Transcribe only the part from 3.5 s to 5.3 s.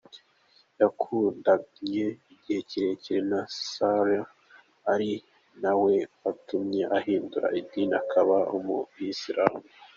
Saleh ari